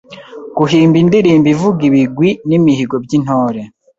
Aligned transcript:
Guhimba 0.57 0.95
indirimbo 1.03 1.47
ivuga 1.55 1.79
ibigwi 1.89 2.29
n’imihigo 2.49 2.95
by’Intore; 3.03 3.61